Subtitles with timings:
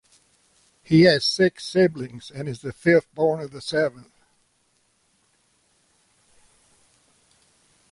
[0.81, 4.11] He has six siblings and is the fifth born of the seven.